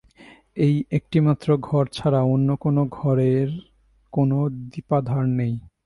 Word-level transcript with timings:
এই 0.57 0.75
একটিমাত্র 0.91 1.47
ঘর 1.61 1.83
ছাড়া 1.93 2.21
অন্য 2.33 2.49
কোনো 2.55 2.81
ঘরেই 2.91 3.39
কোনো 4.13 4.37
দীপাধার 4.71 5.25
নেই। 5.39 5.53